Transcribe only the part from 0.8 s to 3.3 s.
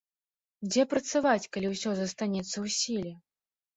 працаваць, калі ўсё застанецца ў сіле?